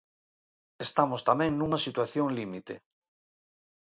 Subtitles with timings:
[0.87, 2.75] Estamos tamén nunha situación límite.